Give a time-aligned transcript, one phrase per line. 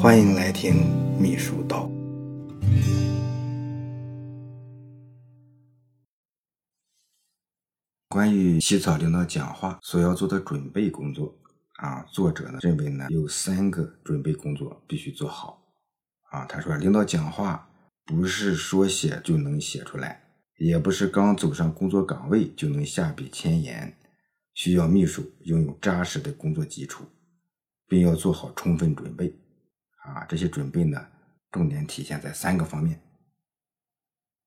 [0.00, 0.76] 欢迎来听
[1.20, 1.90] 秘书道。
[8.08, 11.36] 关于起草领导讲话所要做的准备工作
[11.78, 15.60] 啊，作者呢认为呢有三个准备工作必须做好
[16.30, 16.44] 啊。
[16.44, 17.68] 他说，领导讲话
[18.04, 20.22] 不是说写就能写出来，
[20.58, 23.98] 也不是刚走上工作岗位就能下笔签言，
[24.54, 27.02] 需要秘书拥有扎实的工作基础，
[27.88, 29.36] 并要做好充分准备。
[30.28, 31.08] 这些准备呢，
[31.50, 33.00] 重点体现在三个方面。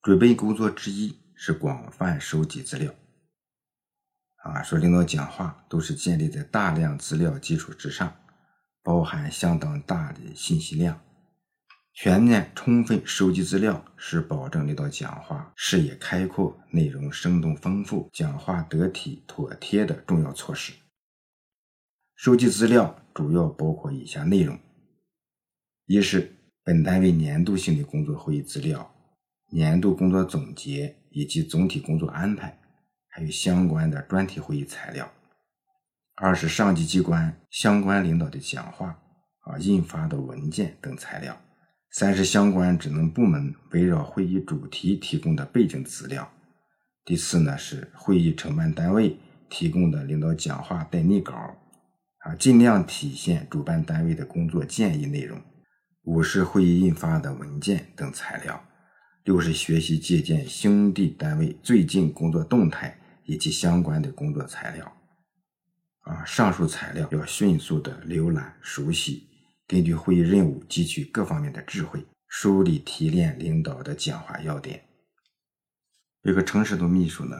[0.01, 2.93] 准备工作之一是广泛收集资料。
[4.43, 8.15] 啊，说领导讲话都是建立在大量资料基础之上，
[8.81, 10.99] 包含相当大的信息量。
[11.93, 20.73] 全面充分收集资料是保证领导讲话视野开阔、内容生动丰富、讲话得体妥帖的重要措施。
[22.15, 24.57] 收集资料主要包括以下内容：
[25.85, 26.31] 一是
[26.63, 28.93] 本单位年度性的工作会议资料、
[29.51, 32.57] 年度工作总结以及总体工作安排。
[33.13, 35.12] 还有相关的专题会议材料。
[36.15, 38.98] 二是上级机关相关领导的讲话
[39.41, 41.38] 啊印发的文件等材料。
[41.91, 46.32] 三是相关职能部门围绕会议主题提供的背景资料。
[47.04, 49.18] 第四呢是会议承办单位
[49.49, 51.34] 提供的领导讲话待拟稿
[52.20, 55.38] 啊，尽量体现主办单位的工作建议内容。
[56.04, 58.63] 五是会议印发的文件等材料。
[59.24, 62.98] 六是学习借鉴兄弟单位最近工作动态。
[63.24, 64.97] 以及相关的工作材料，
[66.02, 69.29] 啊，上述材料要迅速的浏览熟悉，
[69.68, 74.84] 根据会议任务汲取各方面的智慧，梳理提炼领导的讲话要点。
[76.24, 77.38] 一个诚实的秘书呢，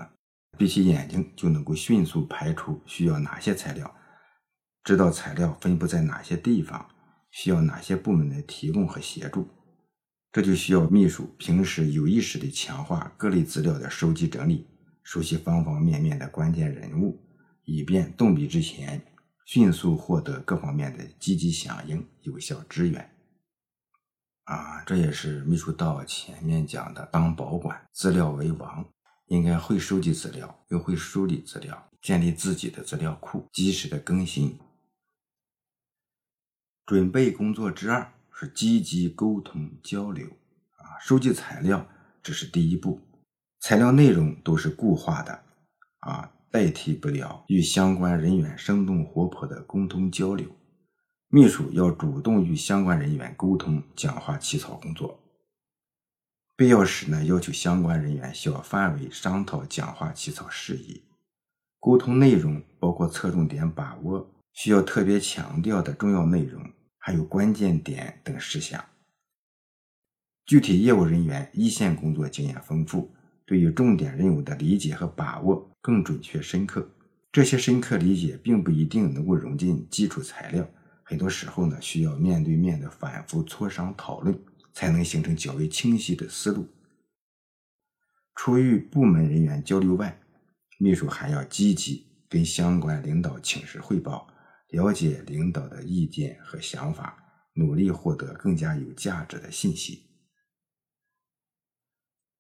[0.58, 3.94] 闭起眼睛就能够迅速排除需要哪些材料，
[4.84, 6.88] 知道材料分布在哪些地方，
[7.32, 9.48] 需要哪些部门的提供和协助。
[10.32, 14.68] 这就需要秘书平时有意识的强化各类资料的收集整理。
[15.04, 17.20] 熟悉方方面面的关键人物，
[17.64, 19.04] 以便动笔之前
[19.46, 23.10] 迅速获得各方面的积极响应、有效支援。
[24.44, 28.86] 啊，这也是秘书道前面讲的，当保管资料为王，
[29.28, 34.58] 应该会收集资料，又会梳理资料，建立自己的资料库，及时的更新。
[36.92, 40.28] 准备工作之二是积极沟通交流。
[40.28, 41.88] 啊，收集材料
[42.22, 43.00] 只是第一步。
[43.62, 45.42] 材料内容都是固化的，
[46.00, 50.50] 啊，代替不了与相关人员生动活泼的沟通交流。
[51.30, 55.18] 秘书要主动与相关人员沟通讲话起草工作，
[56.58, 61.02] 必要时呢，要求相关人员小范围商讨讲话起草事宜。
[61.80, 66.62] 沟通内容包括侧重点把握、需要特别强调的重要内容，
[67.02, 68.86] 还有关键点等事项。
[70.46, 73.14] 具体业务人员一线工作经验丰富。
[73.44, 76.90] 对于重点任务的理解和把握更准确深刻，
[77.34, 80.66] 这些深刻理解并不一定能够融进基础材料，
[81.04, 84.40] 很多时候呢需要面对面的反复磋商讨论，
[84.72, 86.66] 才能形成较为清晰的思路。
[88.36, 90.18] 除与部门人员交流外，
[90.80, 94.34] 秘书还要积极跟相关领导请示汇报，
[94.72, 97.18] 了解领导的意见和想法，
[97.54, 100.08] 努力获得更加有价值的信息。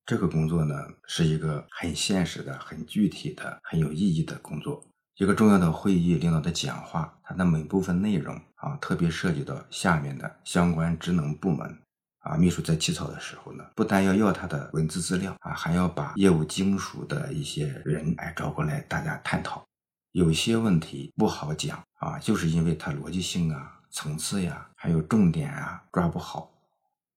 [0.05, 0.75] 这个工作呢，
[1.05, 4.83] 是一个很现实的、很具体的、很有意义的工作。
[5.15, 11.77] 一个重要的会议领导的讲话，它的每部分内容啊，特别涉及到下面的相关职能部门
[12.19, 19.63] 啊，秘书在起草的时候呢，不但要要他的文字资料啊，还要把业务精熟的一些人哎找过来，大家探讨。
[20.11, 26.51] 有些问题不好讲啊，就是因为它逻辑性啊、层次呀，还有重点啊抓不好。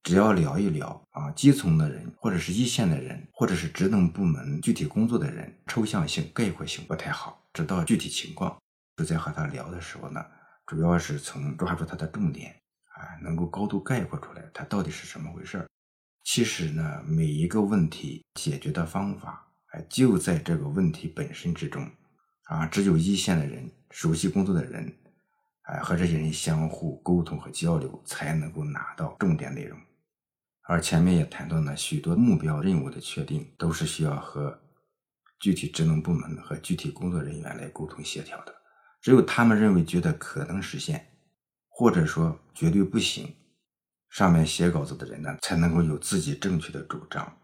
[0.04, 8.56] 只要聊一聊啊，基层的人，或者是一线的人，或者是职能部门具体工作的人，抽象性、概括性不太好，知道具体情况。
[8.96, 10.24] 就在和他聊的时候呢，
[10.64, 12.54] 主要是从抓住他的重点，
[12.92, 15.66] 啊，能够高度概括出来他到底是什么回事
[16.22, 21.90] 其实呢，每一个问题解决的方法，哎，就在这个问题本身之中，
[22.44, 24.96] 啊，只有一线的人、熟悉工作的人，
[25.62, 29.78] 哎，和这些人相互沟通和交流，才能够拿到重点内容。
[30.62, 34.60] 而前面也谈到了许多目标任务的确定，都是需要和
[35.38, 38.54] 具体职能部门和具体工作人员来沟通协调的。
[39.00, 41.06] 只有他们认为觉得可能实现，
[41.68, 43.34] 或者说绝对不行，
[44.08, 47.38] 上面写稿子的人呢，才能够有自己正确的主张。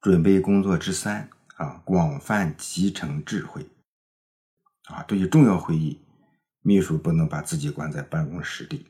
[0.00, 3.66] 准备工作之三啊，广泛集成智慧
[4.84, 6.00] 啊，对于重要会议。
[6.62, 8.86] 秘书不能把自己关在办公室里，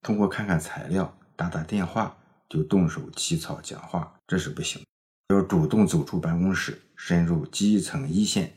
[0.00, 2.16] 通过看看材料、打打电话
[2.48, 4.82] 就动手起草讲话，这是不行。
[5.28, 8.54] 要主动走出办公室，深入基层一线，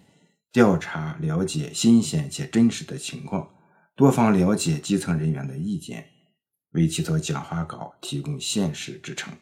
[0.52, 3.50] 调查了解新鲜且真实的情况，
[3.96, 6.10] 多方了解基层人员的意见，
[6.72, 9.34] 为起草讲话稿提供现实支撑。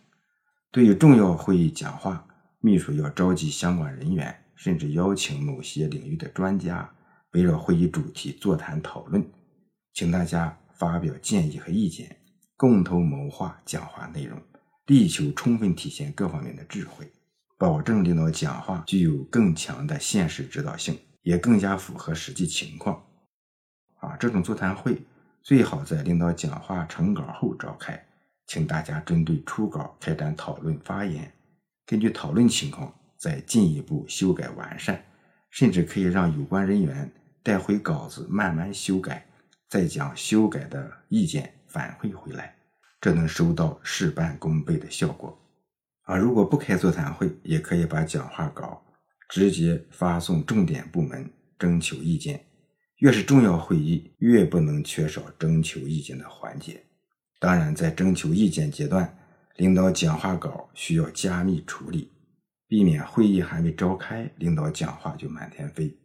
[0.72, 2.28] 对于重要会议讲话，
[2.66, 6.92] 秘书要召集相关人员，甚至邀请某些领域的专家，
[7.34, 9.24] 围绕会议主题座谈讨论，
[9.94, 12.18] 请大家发表建议和意见，
[12.58, 14.42] 共同谋划讲话内容，
[14.88, 17.08] 力求充分体现各方面的智慧，
[17.60, 23.00] 保证领导讲话具有更强的现实指导性，也更加符合实际情况。
[24.00, 25.00] 啊，这种座谈会
[25.44, 28.04] 最好在领导讲话成稿后召开，
[28.48, 31.32] 请大家针对初稿开展讨论发言。
[31.86, 35.04] 根据讨论情况再进一步修改完善，
[35.52, 37.12] 甚至可以让有关人员
[37.44, 39.26] 带回稿子慢慢修改，
[39.70, 42.56] 再将修改的意见反馈回来，
[43.00, 45.38] 这能收到事半功倍的效果。
[46.04, 48.84] 啊，如果不开座谈会，也可以把讲话稿
[49.30, 52.44] 直接发送重点部门征求意见。
[53.00, 56.82] 越是重要会议，越不能缺少征求意见的环节。
[57.40, 59.18] 当然，在征求意见阶段。
[59.56, 62.12] 领导讲话稿需要加密处理，
[62.68, 65.98] 避免会议还没召开，领导讲话就满天飞。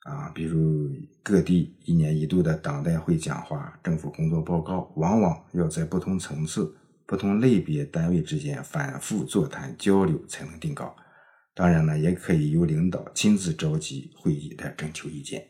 [0.00, 0.90] 啊，比如
[1.22, 6.76] 各地一年一度的党代会讲话、政府工作报告，往往要在不同层次、
[7.06, 10.96] 不同类别单位之间反复座谈交流才能定稿。
[11.54, 15.48] 当然了，也可以由领导亲自召集会议来征求意见。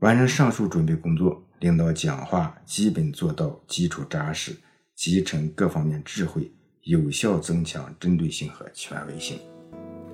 [0.00, 1.48] 完成上述准备工作。
[1.64, 4.54] 领导讲话基本做到基础扎实，
[4.94, 6.52] 集成各方面智慧，
[6.82, 9.38] 有效增强针对性和权威性。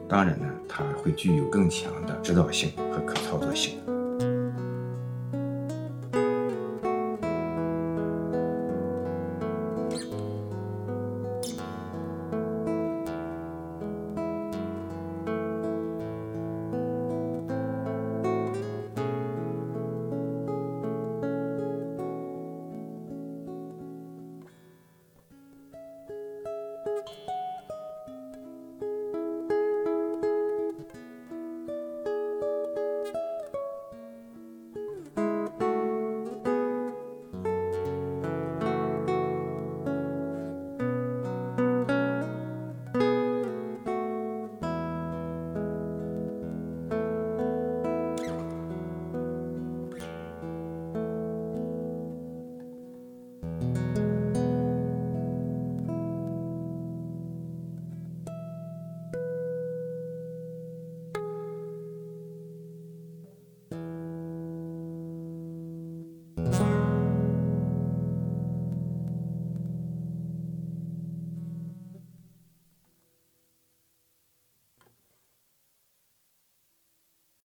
[0.08, 3.80] 当然呢，它会具有更强的指导性和可操作性。